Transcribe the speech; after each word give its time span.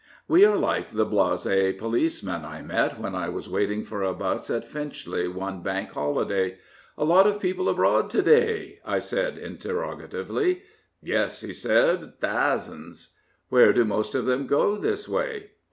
We 0.27 0.45
are 0.45 0.55
like 0.57 0.89
the 0.89 1.05
blas^ 1.05 1.77
policeman 1.77 2.43
I 2.43 2.63
met 2.63 2.99
when 2.99 3.13
I 3.13 3.29
was 3.29 3.47
waiting 3.47 3.83
for 3.83 4.01
a 4.01 4.15
'bus 4.15 4.49
at 4.49 4.65
Finchley 4.67 5.27
one 5.27 5.61
Bank 5.61 5.91
Holiday." 5.91 6.57
A 6.97 7.05
lot 7.05 7.27
of 7.27 7.39
people 7.39 7.69
abroad 7.69 8.09
to 8.09 8.23
day?" 8.23 8.79
I 8.83 8.97
said 8.97 9.37
interrogatively." 9.37 10.63
Yes," 11.03 11.41
he 11.41 11.53
said," 11.53 12.13
thahsands."" 12.19 13.09
Where 13.49 13.73
do 13.73 13.85
most 13.85 14.15
of 14.15 14.25
them 14.25 14.47
go 14.47 14.75
this 14.75 15.07
way 15.07 15.51